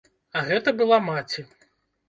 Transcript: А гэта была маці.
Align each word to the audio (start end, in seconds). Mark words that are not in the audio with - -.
А 0.39 0.41
гэта 0.47 0.73
была 0.81 0.97
маці. 1.11 1.47